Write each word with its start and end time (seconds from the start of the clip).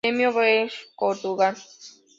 Premio 0.03 0.31
Bell´Art, 0.33 0.73
Portugal. 0.97 1.55